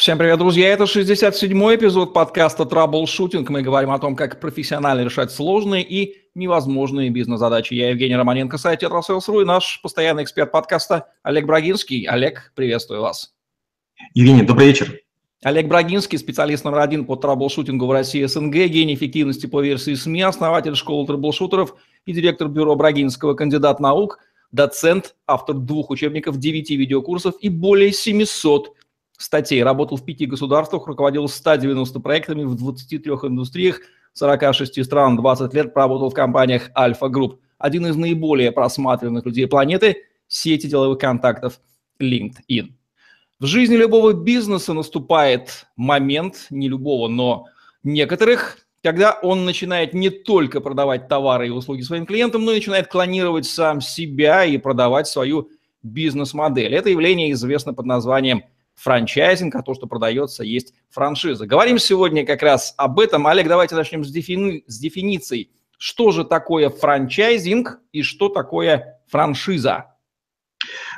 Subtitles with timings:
[0.00, 0.68] Всем привет, друзья!
[0.68, 3.50] Это 67-й эпизод подкаста «Траблшутинг».
[3.50, 7.74] Мы говорим о том, как профессионально решать сложные и невозможные бизнес-задачи.
[7.74, 12.04] Я Евгений Романенко, сайт «Tetrasales.ru» и наш постоянный эксперт подкаста Олег Брагинский.
[12.04, 13.34] Олег, приветствую вас.
[14.14, 15.00] Евгений, добрый вечер.
[15.44, 20.22] Олег Брагинский, специалист номер один по траблшутингу в России СНГ, гений эффективности по версии СМИ,
[20.22, 21.74] основатель школы траблшутеров
[22.06, 24.18] и директор бюро Брагинского, кандидат наук,
[24.50, 28.79] доцент, автор двух учебников, девяти видеокурсов и более 700
[29.20, 29.62] статей.
[29.62, 33.80] Работал в пяти государствах, руководил 190 проектами в 23 индустриях,
[34.12, 37.40] 46 стран, 20 лет проработал в компаниях Альфа Групп.
[37.58, 39.96] Один из наиболее просматриваемых людей планеты–
[40.28, 41.60] сети деловых контактов
[42.00, 42.72] LinkedIn.
[43.38, 47.46] В жизни любого бизнеса наступает момент, не любого, но
[47.82, 52.88] некоторых, когда он начинает не только продавать товары и услуги своим клиентам, но и начинает
[52.88, 55.50] клонировать сам себя и продавать свою
[55.82, 56.74] бизнес-модель.
[56.74, 58.44] Это явление известно под названием–
[58.80, 61.46] франчайзинг, а то, что продается, есть франшиза.
[61.46, 63.26] Говорим сегодня как раз об этом.
[63.26, 64.64] Олег, давайте начнем с, дефини...
[64.66, 65.50] с дефиницией.
[65.78, 69.86] Что же такое франчайзинг и что такое франшиза?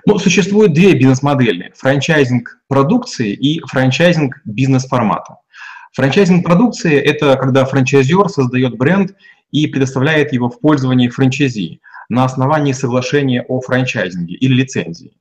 [0.07, 1.73] Ну, существует две бизнес-модели.
[1.77, 5.37] Франчайзинг продукции и франчайзинг бизнес-формата.
[5.93, 9.15] Франчайзинг продукции– это когда франчайзер создает бренд
[9.51, 15.13] и предоставляет его в пользование франчайзи на основании соглашения о франчайзинге или лицензии.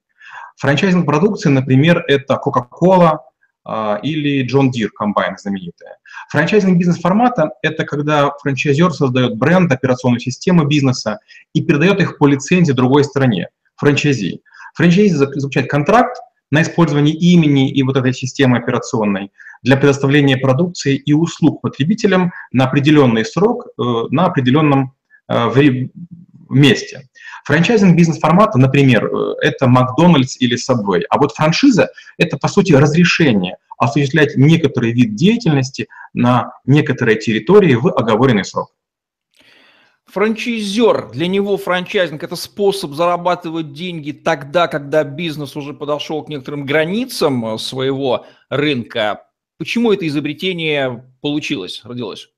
[0.61, 3.17] Франчайзинг продукции, например, это Coca-Cola
[3.65, 5.97] а, или John Deere комбайн знаменитая.
[6.29, 11.17] Франчайзинг бизнес-формата– это когда франчайзер создает бренд, операционную систему бизнеса
[11.53, 14.41] и передает их по лицензии другой стороне, франчайзи.
[14.75, 16.17] Франчайзи заключает контракт
[16.51, 19.31] на использование имени и вот этой системы операционной
[19.63, 23.81] для предоставления продукции и услуг потребителям на определенный срок, э,
[24.11, 24.93] на определенном
[25.27, 25.49] э,
[26.55, 27.09] месте.
[27.45, 31.01] Франчайзинг бизнес-формата, например, э, это Макдональдс или Subway.
[31.09, 37.87] А вот франшиза– это, по сути, разрешение осуществлять некоторый вид деятельности на некоторой территории в
[37.87, 38.71] оговоренный срок.
[40.05, 46.65] Франчайзер, для него франчайзинг– это способ зарабатывать деньги тогда, когда бизнес уже подошел к некоторым
[46.65, 49.23] границам э, своего рынка.
[49.57, 52.29] Почему это изобретение получилось, родилось?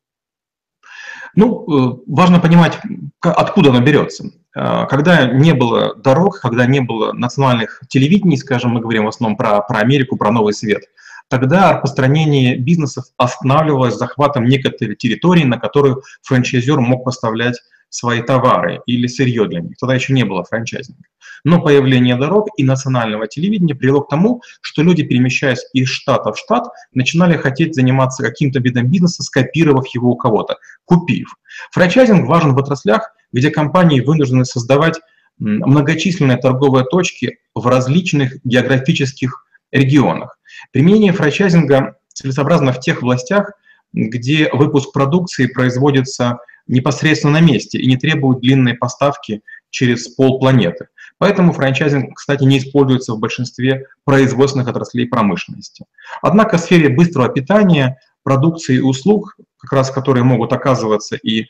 [1.35, 2.79] Ну, э, важно понимать,
[3.21, 4.25] откуда оно берется.
[4.55, 9.35] Э, когда не было дорог, когда не было национальных телевидений, скажем, мы говорим в основном
[9.35, 10.83] про, про Америку, про новый свет,
[11.29, 17.59] тогда распространение бизнесов останавливалось захватом некоторой территории, на которую франчайзер мог поставлять
[17.93, 19.77] свои товары или сырье для них.
[19.77, 21.03] Тогда еще не было франчайзинга.
[21.43, 26.37] Но появление дорог и национального телевидения привело к тому, что люди, перемещаясь из штата в
[26.37, 31.35] штат, начинали хотеть заниматься каким-то видом бизнеса, скопировав его у кого-то, купив.
[31.71, 34.99] Франчайзинг важен в отраслях, где компании вынуждены создавать
[35.37, 40.39] многочисленные торговые точки в различных географических регионах.
[40.71, 43.51] Применение франчайзинга целесообразно в тех властях,
[43.93, 50.87] где выпуск продукции производится непосредственно на месте и не требуют длинной поставки через полпланеты.
[51.17, 55.85] Поэтому франчайзинг, кстати, не используется в большинстве производственных отраслей промышленности.
[56.21, 61.47] Однако в сфере быстрого питания, продукции и услуг, как раз которые могут оказываться и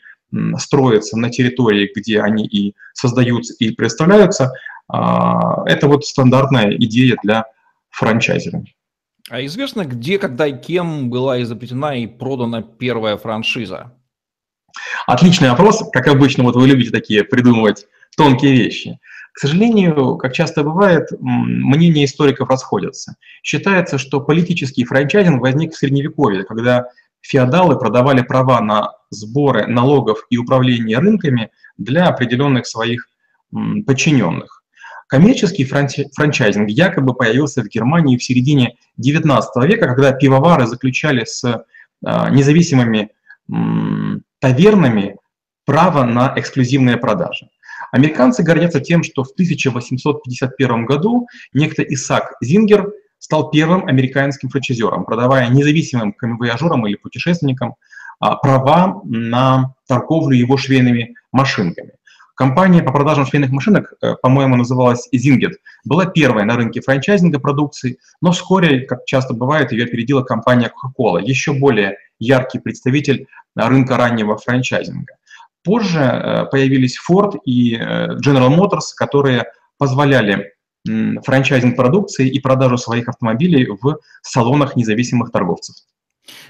[0.58, 4.52] строиться на территории, где они и создаются, и представляются,
[4.88, 7.44] а, это вот стандартная идея для
[7.90, 8.64] франчайзера.
[9.30, 13.94] А известно, где, когда и кем была изобретена и продана первая франшиза?
[15.06, 15.82] Отличный вопрос.
[15.92, 17.86] Как обычно, вот вы любите такие придумывать
[18.16, 18.98] тонкие вещи.
[19.32, 23.16] К сожалению, как часто бывает, мнения историков расходятся.
[23.42, 26.86] Считается, что политический франчайзинг возник в Средневековье, когда
[27.20, 33.08] феодалы продавали права на сборы налогов и управление рынками для определенных своих
[33.86, 34.62] подчиненных.
[35.08, 41.44] Коммерческий франчайзинг якобы появился в Германии в середине XIX века, когда пивовары заключали с
[42.04, 43.10] а, независимыми
[44.44, 45.16] тавернами
[45.64, 47.48] право на эксклюзивные продажи.
[47.92, 55.48] Американцы гордятся тем, что в 1851 году некто Исаак Зингер стал первым американским франчайзером, продавая
[55.48, 57.76] независимым камевояжерам или путешественникам
[58.20, 61.92] а, права на торговлю его швейными машинками.
[62.34, 65.52] Компания по продажам швейных машинок, э, по-моему, называлась Zingit,
[65.84, 71.22] была первой на рынке франчайзинга продукции, но вскоре, как часто бывает, ее опередила компания Coca-Cola,
[71.22, 75.14] еще более яркий представитель рынка раннего франчайзинга.
[75.62, 79.44] Позже э, появились Ford и э, General Motors, которые
[79.78, 80.52] позволяли
[80.86, 85.76] франчайзинг продукции и продажу своих автомобилей в салонах независимых торговцев.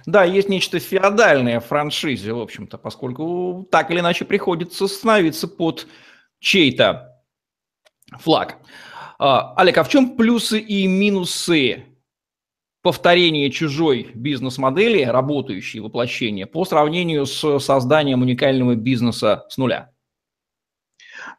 [0.06, 5.86] Да, есть нечто феодальное в франшизе, в общем-то, поскольку так или иначе приходится становиться под
[6.40, 7.22] чей-то
[8.20, 8.56] флаг.
[9.18, 11.84] А, Олег, а в чем плюсы и минусы
[12.84, 19.90] повторение чужой бизнес-модели, работающей воплощение, по сравнению с созданием уникального бизнеса с нуля?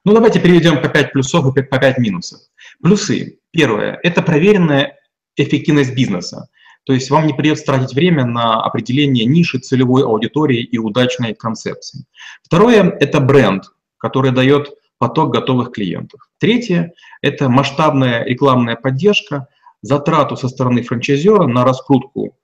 [0.03, 2.39] Ну, давайте переведем по 5 плюсов и по 5 минусов.
[2.81, 3.39] Плюсы.
[3.51, 4.97] Первое– это проверенная
[5.37, 6.49] эффективность бизнеса.
[6.83, 12.05] То есть вам не придется тратить время на определение ниши, целевой аудитории и удачной концепции.
[12.41, 13.65] Второе– это бренд,
[13.97, 16.21] который дает поток готовых клиентов.
[16.39, 19.47] Третье– это масштабная рекламная поддержка,
[19.85, 22.37] затрату со стороны франчайзера на раскрутку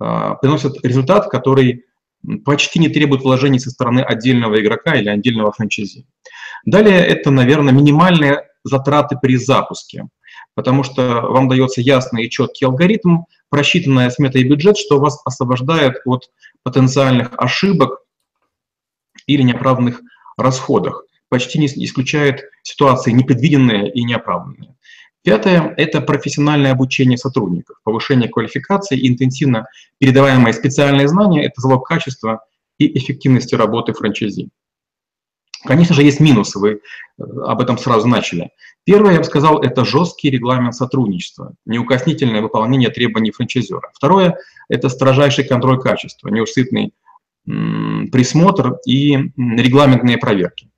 [0.00, 1.84] э, приносит результат, который
[2.44, 6.06] почти не требует вложений со стороны отдельного игрока или отдельного франчайзи.
[6.64, 10.08] Далее это, наверное, минимальные затраты при запуске,
[10.54, 16.00] потому что вам дается ясный и четкий алгоритм, просчитанная смета и бюджет, что вас освобождает
[16.04, 16.30] от
[16.62, 18.00] потенциальных ошибок
[19.26, 20.00] или неоправданных
[20.36, 24.75] расходов, почти не исключает ситуации непредвиденные и неоправданные.
[25.26, 29.66] Пятое– это профессиональное обучение сотрудников, повышение квалификации и интенсивно
[29.98, 32.44] передаваемые специальные знания– это залог качества
[32.78, 34.50] и эффективности работы франчайзи.
[35.64, 38.50] Конечно же, есть минусы, вы э, об этом сразу начали.
[38.84, 43.90] Первое, я бы сказал, это жесткий регламент сотрудничества, неукоснительное выполнение требований франчайзера.
[43.94, 44.38] Второе–
[44.68, 46.94] это строжайший контроль качества, неусыпный
[47.46, 50.70] присмотр и регламентные проверки.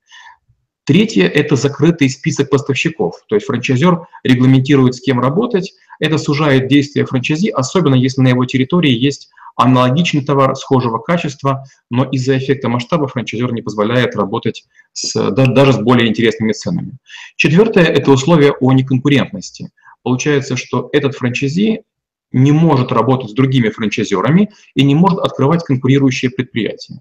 [0.89, 5.75] Третье– это закрытый список поставщиков, то есть франчайзер регламентирует, с кем работать.
[5.99, 12.05] Это сужает действия франчайзи, особенно если на его территории есть аналогичный товар схожего качества, но
[12.05, 16.93] из-за эффекта масштаба франчайзер не позволяет работать с, даже с более интересными ценами.
[17.35, 19.69] Четвертое– это условие о неконкурентности.
[20.01, 21.83] Получается, что этот франчайзи
[22.31, 26.99] не может работать с другими франчайзерами и не может открывать конкурирующие предприятия.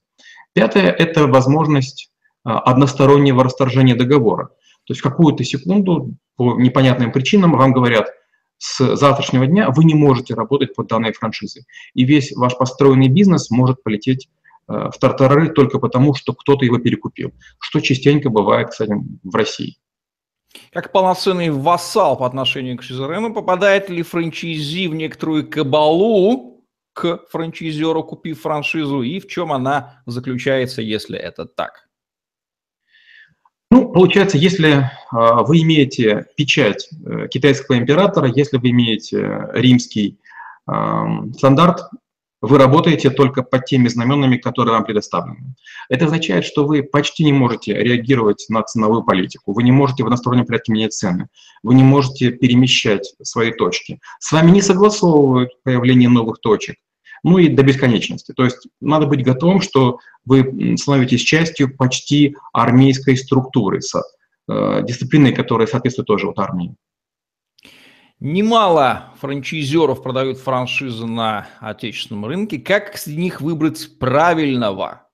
[0.53, 2.11] Пятое– это возможность
[2.57, 4.47] одностороннего расторжения договора.
[4.85, 8.09] То есть в какую-то секунду по непонятным причинам вам говорят,
[8.59, 11.65] с завтрашнего дня вы не можете работать под данной франшизой.
[11.95, 14.29] И весь ваш построенный бизнес может полететь
[14.69, 19.77] э, в тартарары только потому, что кто-то его перекупил, что частенько бывает, кстати, в России.
[20.73, 26.65] Как полноценный вассал по отношению к Шизерену, попадает ли франчайзи в некоторую кабалу
[26.95, 31.88] к франчайзеру, купив франшизу, и в чем она заключается, если это так?
[33.71, 40.19] Ну, получается, если а, вы имеете печать э, китайского императора, если вы имеете римский
[41.35, 41.81] стандарт,
[42.41, 45.55] вы работаете только под теми знаменами, которые вам предоставлены.
[45.89, 50.07] Это означает, что вы почти не можете реагировать на ценовую политику, вы не можете в
[50.07, 51.29] одностороннем порядке менять цены,
[51.63, 53.99] вы не можете перемещать свои точки.
[54.21, 56.77] С вами не согласовывают появление новых точек,
[57.23, 58.33] ну и до бесконечности.
[58.33, 64.01] То есть надо быть готовым, что вы становитесь частью почти армейской структуры, с
[64.49, 66.75] э, дисциплиной, которая соответствует тоже вот армии.
[68.21, 72.59] Немало франчайзеров продают франшизы на отечественном рынке.
[72.59, 75.09] Как с них выбрать правильного?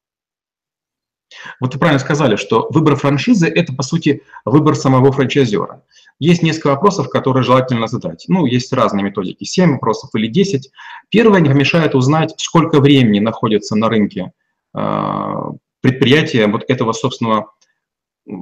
[1.60, 5.82] Вот вы правильно сказали, что выбор франшизы– это, по сути, выбор самого франчайзера.
[6.20, 8.24] Есть несколько вопросов, которые желательно задать.
[8.28, 10.70] Ну, есть разные методики, 7 вопросов или 10.
[11.10, 14.32] Первое не помешает узнать, сколько времени находится на рынке
[14.76, 15.34] э,
[15.80, 17.52] предприятия вот этого собственного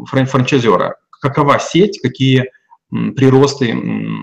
[0.06, 0.96] фран франчайзера.
[1.10, 2.50] Какова сеть, какие
[2.90, 3.74] приросты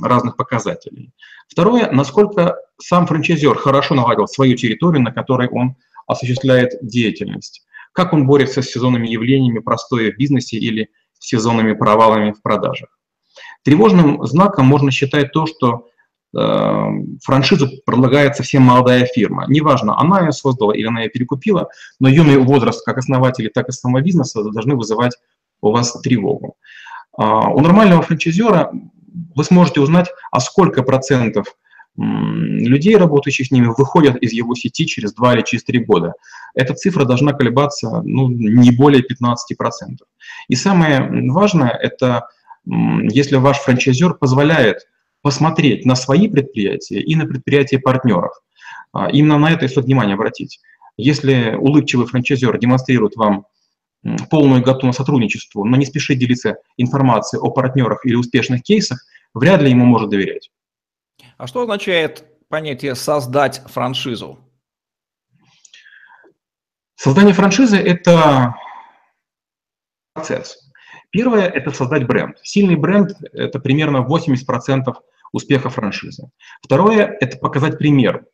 [0.01, 1.11] разных показателей.
[1.47, 5.75] Второе, насколько сам франчайзер хорошо наладил свою территорию, на которой он
[6.05, 7.65] осуществляет деятельность.
[7.93, 12.98] Как он борется с сезонными явлениями простоя в бизнесе или сезонными провалами в продажах.
[13.63, 15.87] Тревожным знаком можно считать то, что
[16.35, 16.85] э,
[17.23, 19.45] франшизу предлагает совсем молодая фирма.
[19.47, 23.71] Неважно, она ее создала или она ее перекупила, но юный возраст как основателей, так и
[23.71, 25.17] самого бизнеса должны вызывать
[25.61, 26.55] у вас тревогу.
[27.17, 28.71] Э, у нормального франчайзера
[29.35, 31.55] вы сможете узнать, а сколько процентов
[31.99, 36.13] людей, работающих с ними, выходят из его сети через 2 или через 3 года.
[36.55, 39.35] Эта цифра должна колебаться ну, не более 15%.
[40.47, 42.27] И самое важное– это
[42.65, 44.87] если ваш франчайзер позволяет
[45.21, 48.31] посмотреть на свои предприятия и на предприятия партнеров.
[48.93, 50.59] А, именно на это и стоит внимание обратить.
[50.97, 53.45] Если улыбчивый франчайзер демонстрирует вам
[54.29, 59.69] полную готовность сотрудничеству, но не спешит делиться информацией о партнерах или успешных кейсах, вряд ли
[59.69, 60.51] ему может доверять.
[61.37, 64.39] А что означает понятие «создать франшизу»?
[66.95, 68.55] Создание франшизы– это
[70.13, 70.68] процесс.
[71.11, 72.37] Первое– это создать бренд.
[72.43, 74.93] Сильный бренд– это примерно 80%
[75.31, 76.29] успеха франшизы.
[76.61, 78.25] Второе– это показать пример,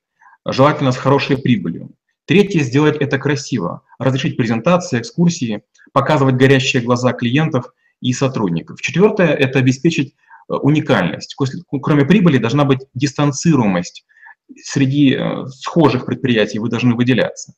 [0.46, 1.92] желательно с хорошей прибылью.
[2.26, 5.64] Третье– сделать это красиво, разрешить презентации, экскурсии,
[5.94, 8.82] показывать горящие глаза клиентов и сотрудников.
[8.82, 10.16] Четвертое– это обеспечить
[10.50, 11.36] э, уникальность.
[11.82, 14.06] Кроме прибыли должна быть дистанцируемость
[14.64, 17.54] среди э, схожих предприятий вы должны выделяться.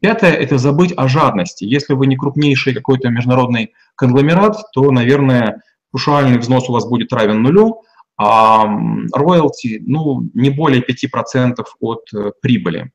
[0.00, 1.64] Пятое– это забыть о жадности.
[1.64, 7.42] Если вы не крупнейший какой-то международный конгломерат, то, наверное, пушуальный взнос у вас будет равен
[7.42, 7.82] нулю,
[8.16, 8.64] а
[9.12, 12.92] роялти ну, не более 5% от э, прибыли.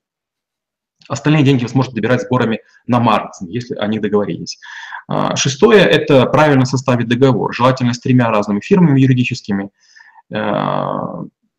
[1.08, 4.60] Остальные деньги вы сможете добирать сборами на маркетинг, если они договорились.
[5.08, 9.72] А, шестое– это правильно составить договор, желательно с тремя разными фирмами юридическими,
[10.32, 10.38] э,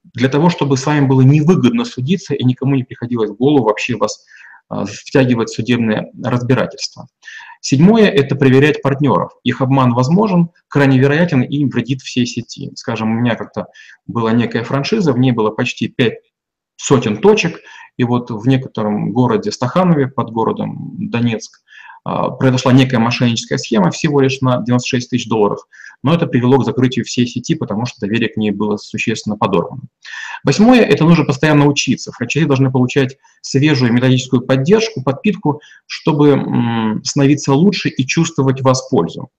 [0.03, 3.97] для того, чтобы с вами было невыгодно судиться и никому не приходилось в голову вообще
[3.97, 4.25] вас
[4.69, 7.09] а, втягивать в судебное разбирательство.
[7.61, 9.33] Седьмое– это проверять партнеров.
[9.43, 12.71] Их обман возможен, крайне вероятен и вредит всей сети.
[12.75, 13.67] Скажем, у меня как-то
[14.07, 16.21] была некая франшиза, в ней было почти пять
[16.77, 17.61] сотен точек,
[17.99, 21.63] и вот в некотором городе Стаханове, под городом Донецк,
[22.03, 25.61] произошла некая мошенническая схема всего лишь на 96 тысяч долларов,
[26.03, 29.83] но это привело к закрытию всей сети, потому что доверие к ней было существенно подорвано.
[30.45, 32.13] Восьмое– это нужно постоянно учиться.
[32.13, 39.31] Франчайзи должны получать свежую методическую поддержку, подпитку, чтобы становиться лучше и чувствовать вас пользу.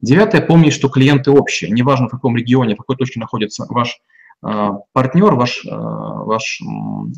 [0.00, 1.70] Девятое– помнить, что клиенты общие.
[1.70, 5.76] Неважно, в каком регионе, в какой точке находится ваш а, партнер, ваш, а,
[6.22, 6.60] ваш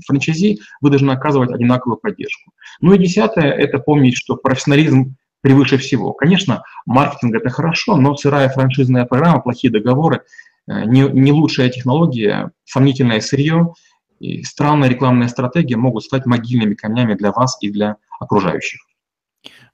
[0.07, 2.53] франчайзи, вы должны оказывать одинаковую поддержку.
[2.81, 6.13] Ну и десятое– это помнить, что профессионализм превыше всего.
[6.13, 10.23] Конечно, маркетинг– это хорошо, но сырая франшизная программа, плохие договоры,
[10.67, 13.75] э, не, не лучшая технология, сомнительное сырье
[14.19, 18.81] и странная рекламная стратегия могут стать могильными камнями для вас и для окружающих.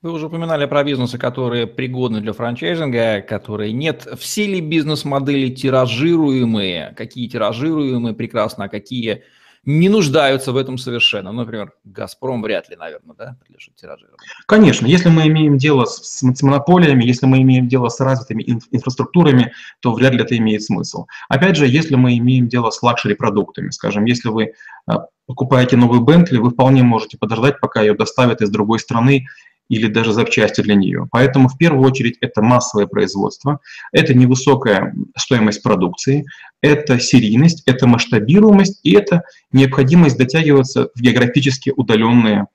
[0.06, 4.06] Вы уже упоминали про бизнесы, которые пригодны для франчайзинга, которые нет.
[4.20, 6.94] Все ли бизнес-модели тиражируемые?
[6.96, 9.24] Какие тиражируемые прекрасно, а какие
[9.64, 11.32] не нуждаются в этом совершенно.
[11.32, 14.16] Ну, например, «Газпром» вряд ли, наверное, да, подлежит тиражированию.
[14.46, 18.68] Конечно, если мы имеем дело с, с монополиями, если мы имеем дело с развитыми инф-
[18.70, 21.06] инфраструктурами, то вряд ли это имеет смысл.
[21.28, 24.52] Опять же, если мы имеем дело с лакшери-продуктами, скажем, если вы
[24.86, 29.26] а, покупаете новую Бентли, вы вполне можете подождать, пока ее доставят из другой страны,
[29.68, 31.06] или даже запчасти для нее.
[31.10, 33.60] Поэтому в первую очередь это массовое производство,
[33.92, 36.24] это невысокая стоимость продукции,
[36.62, 42.46] это серийность, это масштабируемость и это необходимость дотягиваться в географически удаленные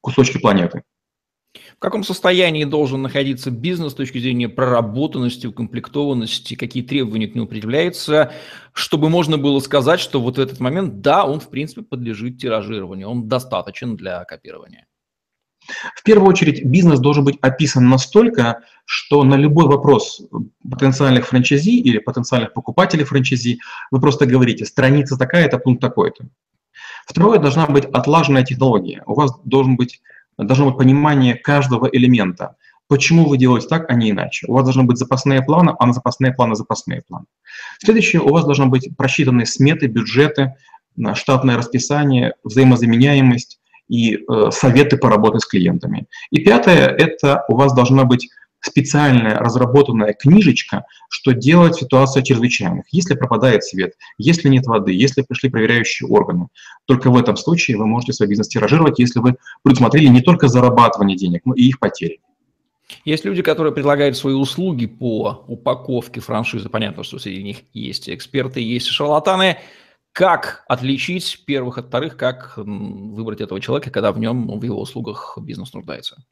[0.00, 0.82] кусочки планеты.
[1.76, 7.46] В каком состоянии должен находиться бизнес с точки зрения проработанности, укомплектованности, какие требования к нему
[7.46, 8.32] предъявляются,
[8.72, 13.08] чтобы можно было сказать, что вот в этот момент, да, он в принципе подлежит тиражированию,
[13.08, 14.86] он достаточен для копирования?
[15.94, 20.22] В первую очередь, бизнес должен быть описан настолько, что на любой вопрос
[20.68, 26.26] потенциальных франчайзи или потенциальных покупателей франчайзи вы просто говорите, страница такая-то, пункт такой-то.
[27.06, 29.02] Второе, должна быть отлаженная технология.
[29.06, 30.00] У вас должен быть,
[30.38, 32.56] должно быть понимание каждого элемента.
[32.86, 34.46] Почему вы делаете так, а не иначе?
[34.46, 37.24] У вас должны быть запасные планы, а на запасные планы запасные планы.
[37.78, 40.54] Следующее, у вас должны быть просчитанные сметы, бюджеты,
[41.14, 43.53] штатное расписание, взаимозаменяемость,
[43.88, 46.06] и э, советы по работе с клиентами.
[46.30, 48.28] И пятое– это у вас должна быть
[48.60, 52.86] специальная разработанная книжечка, что делать в ситуации чрезвычайных.
[52.90, 56.48] Если пропадает свет, если нет воды, если пришли проверяющие органы.
[56.86, 61.16] Только в этом случае вы можете свой бизнес тиражировать, если вы предусмотрели не только зарабатывание
[61.16, 62.20] денег, но и их потери.
[63.04, 66.68] Есть люди, которые предлагают свои услуги по упаковке франшизы.
[66.68, 69.58] Понятно, что среди них есть эксперты, есть шарлатаны.
[70.14, 75.36] Как отличить первых от вторых, как выбрать этого человека, когда в нем, в его услугах
[75.42, 76.22] бизнес нуждается?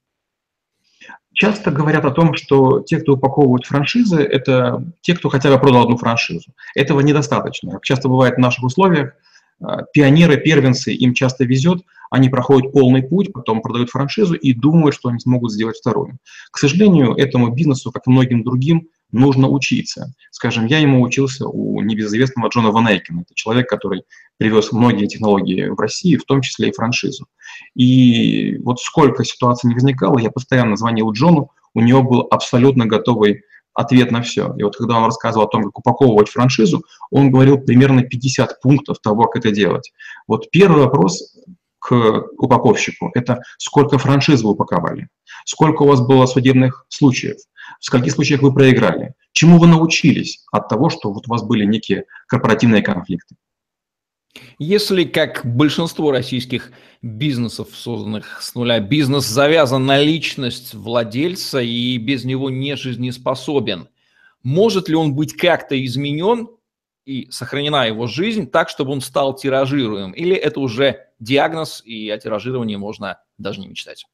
[1.35, 5.83] Часто говорят о том, что те, кто упаковывают франшизы, это те, кто хотя бы продал
[5.83, 6.53] одну франшизу.
[6.77, 7.81] Этого недостаточно.
[7.83, 9.15] Часто бывает в наших условиях,
[9.61, 14.95] а, пионеры, первенцы, им часто везет, они проходят полный путь, потом продают франшизу и думают,
[14.95, 16.19] что они смогут сделать вторую.
[16.53, 20.13] К сожалению, этому бизнесу, как и многим другим, нужно учиться.
[20.31, 23.21] Скажем, я ему учился у небезызвестного Джона Ванейкина.
[23.21, 24.05] Это человек, который
[24.39, 27.27] привез многие технологии в России, в том числе и франшизу.
[27.75, 33.43] И вот сколько ситуаций не возникало, я постоянно звонил Джону, у него был абсолютно готовый
[33.75, 34.55] ответ на все.
[34.59, 38.99] И вот когда он рассказывал о том, как упаковывать франшизу, он говорил примерно 50 пунктов
[39.01, 39.93] того, как это делать.
[40.27, 41.37] Вот первый вопрос
[41.79, 45.09] к упаковщику– это сколько франшиз вы упаковали,
[45.45, 47.39] сколько у вас было судебных случаев,
[47.81, 51.65] в скольких случаях вы проиграли, чему вы научились от того, что вот у вас были
[51.65, 53.37] некие корпоративные конфликты.
[54.59, 62.25] Если, как большинство российских бизнесов, созданных с нуля, бизнес завязан на личность владельца и без
[62.25, 63.89] него не жизнеспособен,
[64.43, 66.49] может ли он быть как-то изменен
[67.05, 70.13] и сохранена его жизнь так, чтобы он стал тиражируемым?
[70.13, 74.07] Или это уже диагноз, и о тиражировании можно даже не мечтать?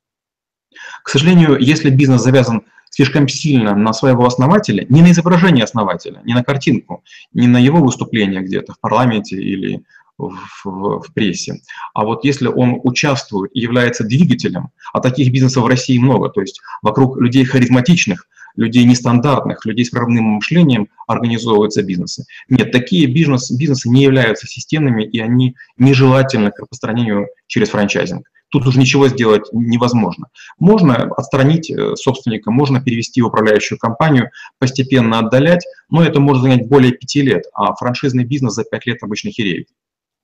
[1.02, 6.34] К сожалению, если бизнес завязан слишком сильно на своего основателя, не на изображение основателя, не
[6.34, 9.82] на картинку, не на его выступление где-то в парламенте или
[10.18, 10.34] в,
[10.64, 11.60] в, в прессе.
[11.94, 16.40] А вот если он участвует и является двигателем, а таких бизнесов в России много, то
[16.40, 22.24] есть вокруг людей харизматичных, людей нестандартных, людей с прорывным мышлением организовываются бизнесы.
[22.48, 28.28] Нет, такие бизнес, бизнесы не являются системными, и они нежелательны к распространению через франчайзинг.
[28.50, 30.28] Тут уже ничего сделать невозможно.
[30.58, 36.66] Можно отстранить э, собственника, можно перевести в управляющую компанию, постепенно отдалять, но это может занять
[36.66, 39.68] более пяти лет, а франшизный бизнес за пять лет обычно хереет.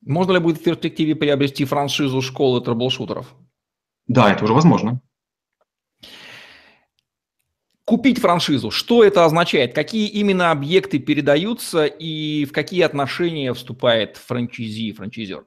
[0.05, 3.35] Можно ли будет в перспективе приобрести франшизу школы трэблшутеров?
[4.07, 5.01] Да, это уже возможно.
[7.87, 9.75] Купить франшизу, что это означает?
[9.75, 15.45] Какие именно объекты передаются и в какие отношения вступает франчайзи и франчайзер?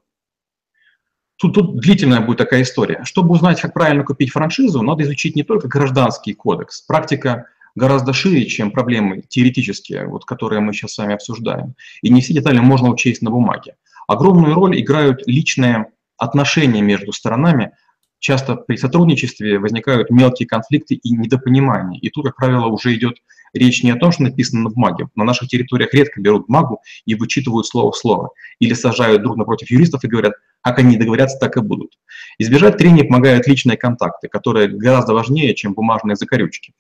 [1.37, 3.03] Тут, тут длительная будет такая история.
[3.03, 6.81] Чтобы узнать, как правильно купить франшизу, надо изучить не только гражданский кодекс.
[6.81, 11.75] Практика гораздо шире, чем проблемы теоретические, вот, которые мы сейчас с вами обсуждаем.
[12.01, 13.75] И не все детали можно учесть на бумаге.
[14.07, 15.87] Огромную роль играют личные
[16.17, 17.73] отношения между сторонами.
[18.19, 21.99] Часто при сотрудничестве возникают мелкие конфликты и недопонимания.
[21.99, 23.17] И тут, как правило, уже идет
[23.53, 25.07] речь не о том, что написано на бумаге.
[25.15, 28.29] На наших территориях редко берут бумагу и вычитывают слово в слово.
[28.59, 31.91] Или сажают друг напротив юристов и говорят, как они договорятся, так и будут.
[32.39, 36.73] Избежать трений помогают личные контакты, которые гораздо важнее, чем бумажные закорючки.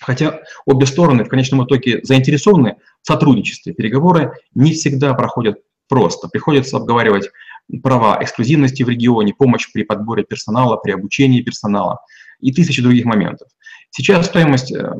[0.00, 5.58] Хотя обе стороны в конечном итоге заинтересованы в сотрудничестве, переговоры не всегда проходят
[5.92, 6.28] просто.
[6.28, 7.28] Приходится обговаривать
[7.82, 11.98] права эксклюзивности в регионе, помощь при подборе персонала, при обучении персонала
[12.40, 13.48] и тысячи других моментов.
[13.90, 14.90] Сейчас стоимость э,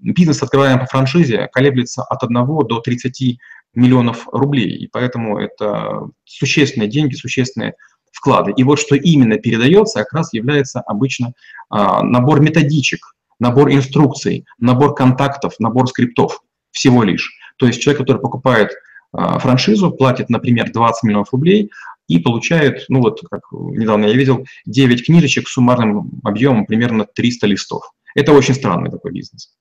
[0.00, 2.34] бизнеса, открываемый по франшизе, колеблется от 1
[2.66, 3.38] до 30
[3.74, 7.74] миллионов рублей, и поэтому это существенные деньги, существенные
[8.10, 8.52] вклады.
[8.56, 11.34] И вот что именно передается, как раз является обычно
[11.70, 16.40] а, набор методичек, набор инструкций, набор контактов, набор скриптов
[16.72, 17.30] всего лишь.
[17.58, 18.72] То есть человек, который покупает
[19.12, 21.70] франшизу, платит, например, 20 миллионов рублей
[22.08, 27.46] и получает, ну вот, как недавно я видел, 9 книжечек с суммарным объемом примерно 300
[27.46, 27.90] листов.
[28.14, 29.54] Это очень странный такой бизнес.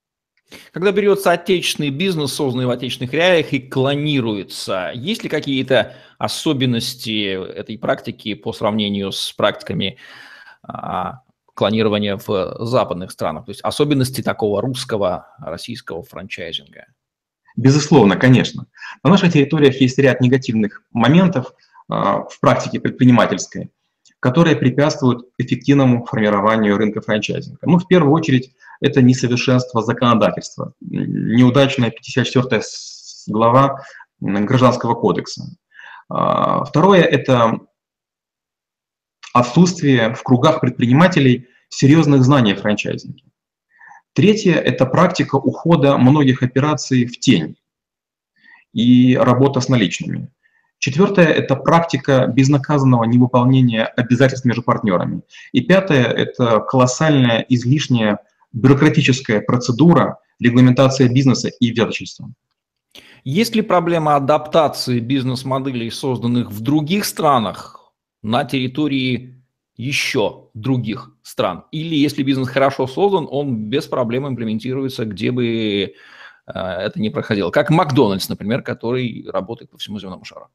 [0.72, 7.78] Когда берется отечественный бизнес, созданный в отечественных реалиях, и клонируется, есть ли какие-то особенности этой
[7.78, 9.98] практики по сравнению с практиками
[10.64, 11.22] а,
[11.54, 13.46] клонирования в западных странах?
[13.46, 16.88] То есть особенности такого русского, российского франчайзинга?
[17.56, 18.68] Безусловно, конечно.
[19.04, 21.54] На наших территориях есть ряд негативных моментов
[21.90, 23.72] а, в практике предпринимательской,
[24.20, 27.60] которые препятствуют эффективному формированию рынка франчайзинга.
[27.64, 32.62] Ну, в первую очередь, это несовершенство законодательства, неудачная 54
[33.28, 33.84] глава
[34.20, 35.44] Гражданского кодекса.
[36.10, 37.60] А, второе– это
[39.34, 43.24] отсутствие в кругах предпринимателей серьезных знаний о франчайзинге.
[44.14, 47.56] Третье– это практика ухода многих операций в тень
[48.74, 50.30] и работа с наличными.
[50.80, 55.22] Четвертое– это практика безнаказанного невыполнения обязательств между партнерами.
[55.52, 58.20] И пятое– это колоссальная излишняя
[58.52, 62.34] бюрократическая процедура, регламентация бизнеса и взяточества.
[63.24, 67.78] Есть ли проблема адаптации бизнес-моделей, созданных в других странах,
[68.24, 69.41] на территории
[69.82, 71.64] еще других стран?
[71.72, 75.92] Или если бизнес хорошо создан, он без проблем имплементируется, где бы э,
[76.54, 77.50] это ни проходило?
[77.50, 80.50] Как Макдональдс, например, который работает по всему земному шару.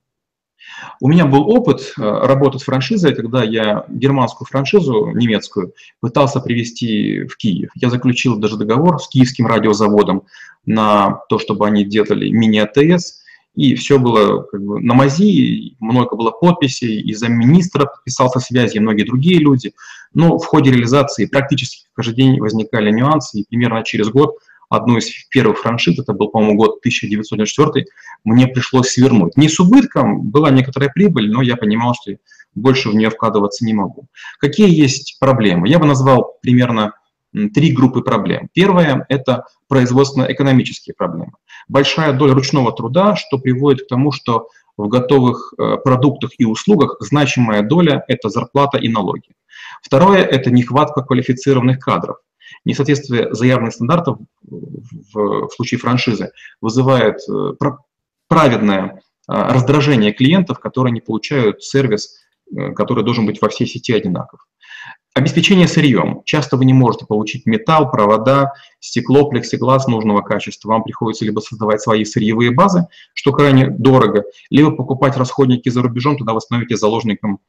[1.00, 7.24] У меня был опыт э, работы с франшизой, когда я германскую франшизу немецкую пытался привести
[7.24, 7.70] в Киев.
[7.74, 10.22] Я заключил даже договор с киевским радиозаводом
[10.64, 13.22] на то, чтобы они делали мини-АТС,
[13.56, 18.80] и все было как бы на мази, много было подписей, и замминистра подписался связи, и
[18.80, 19.72] многие другие люди.
[20.12, 24.36] Но в ходе реализации практически каждый день возникали нюансы, и примерно через год
[24.68, 27.86] одну из первых франшиз, это был, по-моему, год 1994,
[28.24, 29.36] мне пришлось свернуть.
[29.36, 32.16] Не с убытком, была некоторая прибыль, но я понимал, что
[32.54, 34.06] больше в нее вкладываться не могу.
[34.38, 35.68] Какие есть проблемы?
[35.68, 36.94] Я бы назвал примерно
[37.54, 38.48] три группы проблем.
[38.52, 41.32] Первая– это производственно-экономические проблемы.
[41.68, 46.96] Большая доля ручного труда, что приводит к тому, что в готовых э, продуктах и услугах
[47.00, 49.30] значимая доля– это зарплата и налоги.
[49.82, 52.18] Второе– это нехватка квалифицированных кадров.
[52.64, 57.52] Несоответствие заявленных стандартов в, случае франшизы вызывает э,
[58.28, 58.84] праведное
[59.28, 62.20] э, раздражение клиентов, которые не получают сервис,
[62.76, 64.46] который должен быть во всей сети одинаков.
[65.16, 66.20] Обеспечение сырьем.
[66.26, 70.68] Часто вы не можете получить металл, провода, стекло, плексиглаз нужного качества.
[70.68, 76.18] Вам приходится либо создавать свои сырьевые базы, что крайне дорого, либо покупать расходники за рубежом,
[76.18, 77.40] туда вы становитесь заложником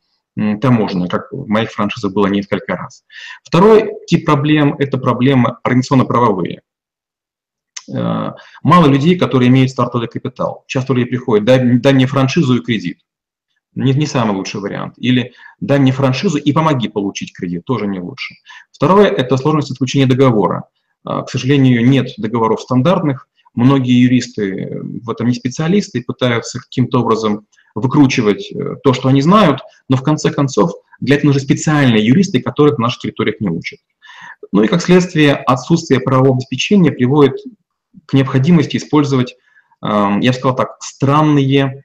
[0.62, 3.04] таможенной, как в моих франшизах было несколько раз.
[3.44, 6.62] Второй тип проблем– это проблемы организационно-правовые.
[7.94, 8.32] Э,
[8.64, 10.64] мало людей, которые имеют стартовый капитал.
[10.68, 13.00] Часто люди приходят, дай, дай мне франшизу и кредит.
[13.78, 14.96] Не, не самый лучший вариант.
[14.98, 18.36] Или дай мне франшизу и помоги получить кредит, тоже не лучше.
[18.72, 20.64] Второе– это сложность заключения договора.
[21.04, 23.30] А, к сожалению, нет договоров стандартных.
[23.54, 29.62] Многие юристы в этом не специалисты пытаются каким-то образом выкручивать э, то, что они знают,
[29.90, 33.80] но в конце концов для этого нужны специальные юристы, которых в наших территориях не учат.
[34.52, 37.38] Ну и как следствие отсутствие правового обеспечения приводит
[38.06, 39.36] к необходимости использовать,
[39.82, 41.84] я бы сказал так, странные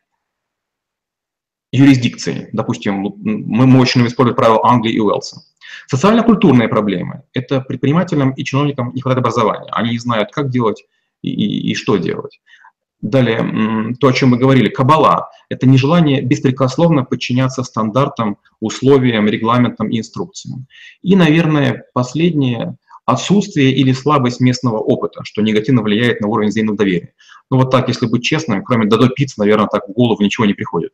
[1.73, 2.49] юрисдикции.
[2.53, 5.43] Допустим, мы, любим использовать правила Англии и Уэлса.
[5.89, 9.71] Социально-культурные проблемы– это предпринимателям и чиновникам не хватает образования.
[9.73, 10.85] Они не знают, как делать
[11.23, 12.41] и, и, и что делать.
[13.01, 19.99] Далее, то, о чем мы говорили, кабала– это нежелание беспрекословно подчиняться стандартам, условиям, регламентам и
[19.99, 20.67] инструкциям.
[21.03, 27.15] И, наверное, последнее– отсутствие или слабость местного опыта, что негативно влияет на уровень взаимного доверия.
[27.51, 30.55] Ну вот так, если быть честным, кроме Дадо Пицца, наверное, так в голову ничего не
[30.55, 30.93] приходит.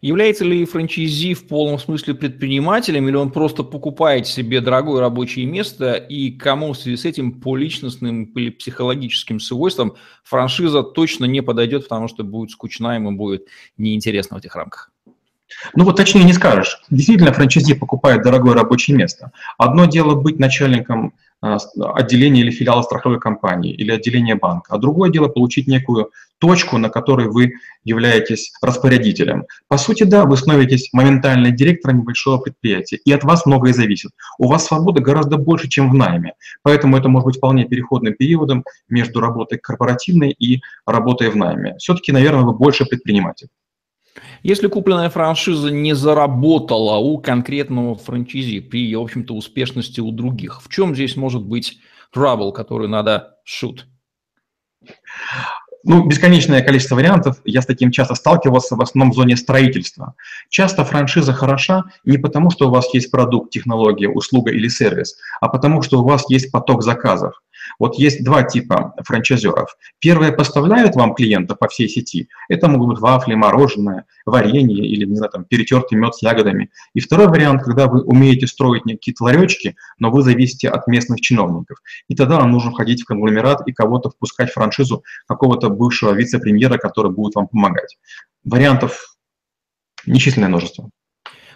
[0.00, 5.94] Является ли франчайзи в полном смысле предпринимателем, или он просто покупает себе дорогое рабочее место,
[5.94, 11.84] и кому в связи с этим по личностным или психологическим свойствам франшиза точно не подойдет,
[11.84, 14.92] потому что будет скучна, ему будет неинтересно в этих рамках?
[15.74, 16.80] Ну вот точнее не скажешь.
[16.90, 19.32] Действительно, франчайзи покупает дорогое рабочее место.
[19.58, 21.14] Одно дело быть начальником
[21.46, 21.58] а,
[21.94, 26.90] отделения или филиала страховой компании или отделения банка, а другое дело получить некую точку, на
[26.90, 27.52] которой вы
[27.84, 29.44] являетесь распорядителем.
[29.68, 34.10] По сути, да, вы становитесь моментально директором небольшого предприятия, и от вас многое зависит.
[34.38, 38.64] У вас свобода гораздо больше, чем в найме, поэтому это может быть вполне переходным периодом
[38.88, 41.76] между работой корпоративной и работой в найме.
[41.78, 43.48] Все-таки, наверное, вы больше предприниматель.
[44.42, 50.68] Если купленная франшиза не заработала у конкретного франчайзи при, в общем-то, успешности у других, в
[50.68, 51.78] чем здесь может быть
[52.14, 53.86] trouble, который надо шут?
[55.88, 57.36] Ну, бесконечное количество вариантов.
[57.44, 60.14] Я с таким часто сталкивался в основном в зоне строительства.
[60.48, 65.48] Часто франшиза хороша не потому, что у вас есть продукт, технология, услуга или сервис, а
[65.48, 67.40] потому, что у вас есть поток заказов.
[67.78, 69.76] Вот есть два типа франчайзеров.
[69.98, 72.28] Первые поставляют вам клиентов по всей сети.
[72.48, 76.70] Это могут быть вафли, мороженое, варенье или, не знаю, там, перетертый мед с ягодами.
[76.94, 79.24] И второй вариант, когда вы умеете строить какие-то
[79.98, 81.78] но вы зависите от местных чиновников.
[82.08, 86.78] И тогда вам нужно входить в конгломерат и кого-то впускать в франшизу какого-то бывшего вице-премьера,
[86.78, 87.98] который будет вам помогать.
[88.44, 89.16] Вариантов
[90.06, 90.90] нечисленное множество.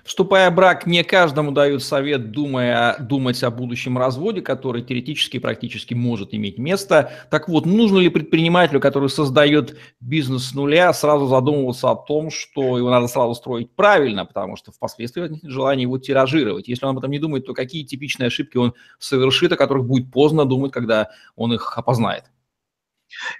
[0.04, 5.94] Вступая в брак, не каждому дают совет, думая, думать о будущем разводе, который теоретически практически
[5.94, 7.12] может иметь место.
[7.30, 12.78] Так вот, нужно ли предпринимателю, который создает бизнес с нуля, сразу задумываться о том, что
[12.78, 16.68] его надо сразу строить правильно, потому что впоследствии возникнет желание его тиражировать.
[16.68, 20.10] Если он об этом не думает, то какие типичные ошибки он совершит, о которых будет
[20.10, 22.24] поздно думать, когда он их опознает?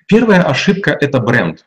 [0.07, 1.64] Первая ошибка– это бренд.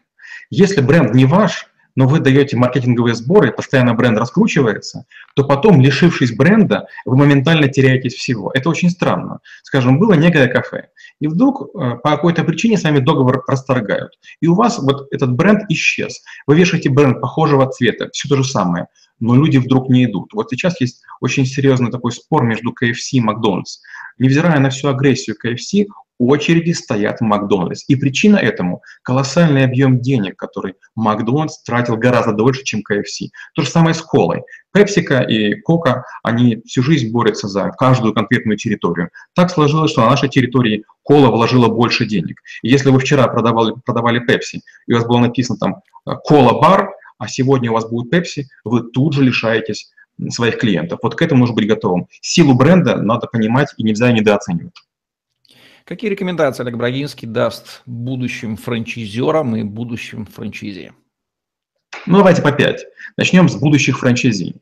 [0.50, 6.36] Если бренд не ваш, но вы даете маркетинговые сборы, постоянно бренд раскручивается, то потом, лишившись
[6.36, 8.52] бренда, вы моментально теряетесь всего.
[8.54, 9.40] Это очень странно.
[9.64, 14.48] Скажем, было некое кафе, и вдруг э, по какой-то причине с вами договор расторгают, и
[14.48, 16.22] у вас вот этот бренд исчез.
[16.48, 18.88] Вы вешаете бренд похожего цвета, все то же самое,
[19.24, 20.34] но люди вдруг не идут.
[20.34, 23.80] Вот сейчас есть очень серьезный такой спор между KFC и Макдональдс.
[24.20, 25.88] Невзирая на всю агрессию KFC,
[26.20, 27.86] очереди стоят в Макдональдс.
[27.88, 33.30] И причина этому– колоссальный объем денег, который Макдональдс тратил гораздо дольше, чем KFC.
[33.56, 34.44] То же самое с колой.
[34.74, 39.10] Пепсика и Кока, они всю жизнь борются за каждую конкретную территорию.
[39.36, 42.42] Так сложилось, что на нашей территории кола вложила больше денег.
[42.62, 45.76] И если вы вчера продавали, продавали Пепси, и у вас было написано там
[46.26, 46.93] «кола-бар»,
[47.24, 49.92] а сегодня у вас будет Пепси, вы тут же лишаетесь
[50.30, 51.00] своих клиентов.
[51.02, 52.08] Вот к этому нужно быть готовым.
[52.22, 54.76] Силу бренда надо понимать и нельзя недооценивать.
[55.86, 60.92] Какие рекомендации Олег Брагинский даст будущим франчайзерам и будущим франчайзи?
[62.06, 62.86] Ну, давайте по пять.
[63.16, 64.56] Начнем с будущих франчайзи.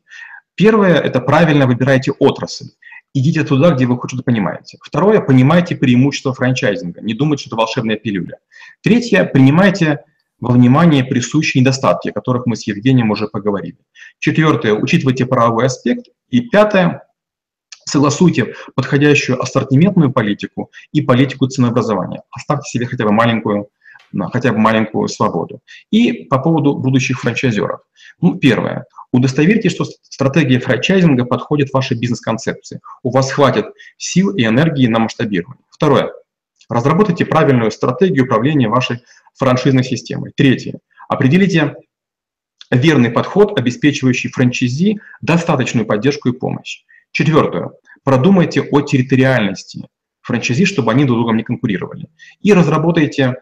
[0.54, 2.66] Первое– это правильно выбирайте отрасль.
[3.12, 4.78] Идите туда, где вы хоть что-то понимаете.
[4.80, 7.00] Второе– понимайте преимущества франчайзинга.
[7.00, 8.38] Не думайте, что это волшебная пилюля.
[8.82, 10.04] Третье– принимайте
[10.42, 13.78] во внимание присущие недостатки, о которых мы с Евгением уже поговорили.
[14.18, 16.08] Четвертое– учитывайте правовой аспект.
[16.28, 17.02] И пятое
[17.84, 22.22] Согласуйте подходящую ассортиментную политику и политику ценообразования.
[22.30, 23.68] Оставьте себе хотя бы маленькую
[24.30, 25.60] хотя бы маленькую свободу.
[25.90, 27.80] И по поводу будущих франчайзеров.
[28.20, 28.84] Ну, первое.
[29.10, 32.80] Удостоверьтесь, что стратегия франчайзинга подходит вашей бизнес-концепции.
[33.02, 35.64] У вас хватит сил и энергии на масштабирование.
[35.70, 36.12] Второе.
[36.68, 39.02] Разработайте правильную стратегию управления вашей
[39.34, 40.32] франшизной системой.
[40.34, 40.78] Третье.
[41.08, 41.74] Определите
[42.70, 46.84] верный подход, обеспечивающий франчайзи достаточную поддержку и помощь.
[47.10, 47.70] Четвертое.
[48.04, 49.88] Продумайте о территориальности
[50.22, 52.08] франчайзи, чтобы они друг другом не конкурировали.
[52.40, 53.36] И разработайте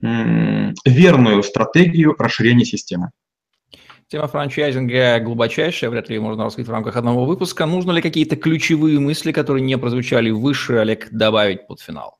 [0.00, 3.10] верную стратегию расширения системы.
[4.08, 7.64] Тема франчайзинга глубочайшая, вряд ли ее можно раскрыть в рамках одного выпуска.
[7.64, 12.18] Нужно ли какие-то ключевые мысли, которые не прозвучали выше, Олег, добавить под финал?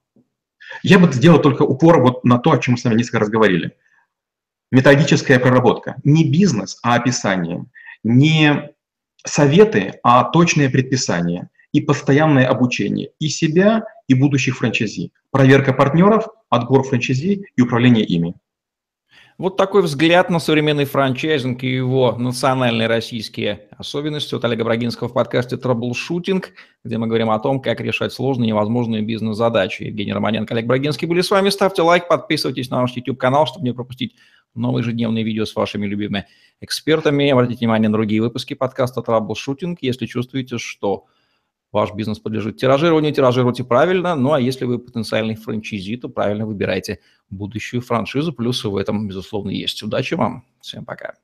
[0.85, 3.31] Я бы сделал только упор вот на то, о чем мы с вами несколько раз
[3.31, 3.75] говорили.
[4.71, 5.97] Методическая проработка.
[6.05, 7.65] Не бизнес, а описание.
[8.03, 8.71] Не
[9.27, 15.11] советы, а точные предписания и постоянное обучение и себя, и будущих франчайзи.
[15.31, 18.35] Проверка партнеров, отбор франчайзи и управление ими.
[19.37, 25.13] Вот такой взгляд на современный франчайзинг и его национальные российские особенности от Олега Брагинского в
[25.13, 26.53] подкасте «Траблшутинг»,
[26.85, 29.83] где мы говорим о том, как решать сложные невозможные бизнес-задачи.
[29.83, 31.49] Евгений Романенко, Олег Брагинский были с вами.
[31.49, 34.15] Ставьте лайк, подписывайтесь на наш YouTube-канал, чтобы не пропустить
[34.55, 36.27] новые ежедневные видео с вашими любимыми
[36.61, 37.29] экспертами.
[37.29, 41.07] Обратите внимание на другие выпуски подкаста «Траблшутинг», если чувствуете, что
[41.75, 44.15] ваш бизнес подлежит тиражированию, тиражируйте правильно.
[44.15, 48.33] Ну а если вы потенциальный франчайзи, то правильно выбирайте будущую франшизу.
[48.33, 49.83] Плюсы в этом, безусловно, есть.
[49.83, 50.45] Удачи вам.
[50.61, 51.15] Всем пока.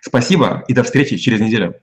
[0.00, 1.74] Спасибо и до встречи через неделю.